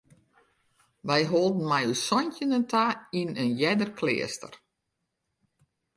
[1.07, 2.85] Wy holden mei ús santjinnen ta
[3.19, 4.53] yn in earder kleaster.